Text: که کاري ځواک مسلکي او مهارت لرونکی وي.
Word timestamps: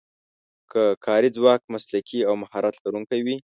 که 0.71 0.81
کاري 1.05 1.29
ځواک 1.37 1.61
مسلکي 1.73 2.19
او 2.27 2.33
مهارت 2.43 2.75
لرونکی 2.83 3.19
وي. 3.25 3.37